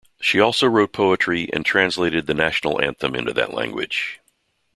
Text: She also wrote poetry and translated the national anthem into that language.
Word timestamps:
She 0.19 0.39
also 0.39 0.65
wrote 0.65 0.93
poetry 0.93 1.47
and 1.53 1.63
translated 1.63 2.25
the 2.25 2.33
national 2.33 2.81
anthem 2.81 3.13
into 3.13 3.33
that 3.33 3.53
language. 3.53 4.19